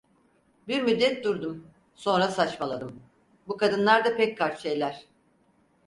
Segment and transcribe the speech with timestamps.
[0.67, 3.03] Bir müddet durdum, sonra saçmaladım:
[3.47, 5.05] "Bu kadınlar da pek kart şeyler…"